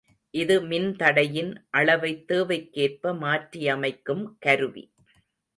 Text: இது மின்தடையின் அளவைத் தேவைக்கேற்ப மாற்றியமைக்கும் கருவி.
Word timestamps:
இது 0.33 0.55
மின்தடையின் 0.61 1.51
அளவைத் 1.77 2.23
தேவைக்கேற்ப 2.27 3.13
மாற்றியமைக்கும் 3.19 4.25
கருவி. 4.39 4.85